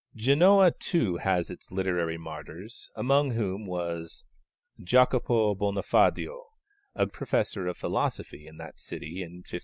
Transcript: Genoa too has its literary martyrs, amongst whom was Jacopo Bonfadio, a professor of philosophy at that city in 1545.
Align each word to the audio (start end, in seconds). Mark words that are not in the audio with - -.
Genoa 0.15 0.71
too 0.71 1.17
has 1.17 1.51
its 1.51 1.69
literary 1.71 2.17
martyrs, 2.17 2.89
amongst 2.95 3.37
whom 3.37 3.67
was 3.67 4.25
Jacopo 4.83 5.53
Bonfadio, 5.53 6.41
a 6.95 7.05
professor 7.05 7.67
of 7.67 7.77
philosophy 7.77 8.47
at 8.47 8.57
that 8.57 8.79
city 8.79 9.21
in 9.21 9.43
1545. 9.45 9.59